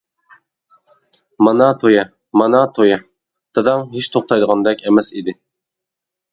مانا 1.47 1.67
تويە، 1.83 2.05
مانا 2.43 2.61
تويە. 2.79 2.97
داداڭ 3.59 3.87
ھېچ 3.95 4.11
توختايدىغاندەك 4.17 4.85
ئەمەس 4.87 5.15
ئىدى. 5.17 5.41